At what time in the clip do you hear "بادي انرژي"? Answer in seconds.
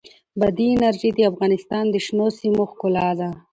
0.39-1.09